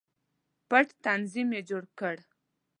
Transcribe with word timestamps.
پټ 0.69 0.87
تنظیم 1.05 1.49
یې 1.55 1.61
جوړ 1.69 1.83
کړ. 1.99 2.15